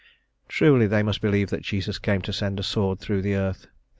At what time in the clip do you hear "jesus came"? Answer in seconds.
1.61-2.21